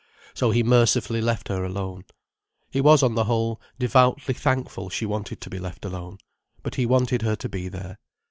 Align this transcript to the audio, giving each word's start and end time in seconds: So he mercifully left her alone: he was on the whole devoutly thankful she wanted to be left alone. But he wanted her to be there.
So 0.33 0.49
he 0.49 0.63
mercifully 0.63 1.21
left 1.21 1.47
her 1.49 1.63
alone: 1.63 2.05
he 2.71 2.81
was 2.81 3.03
on 3.03 3.13
the 3.13 3.25
whole 3.25 3.61
devoutly 3.77 4.33
thankful 4.33 4.89
she 4.89 5.05
wanted 5.05 5.39
to 5.41 5.49
be 5.51 5.59
left 5.59 5.85
alone. 5.85 6.17
But 6.63 6.73
he 6.73 6.87
wanted 6.87 7.21
her 7.21 7.35
to 7.35 7.47
be 7.47 7.67
there. 7.67 7.99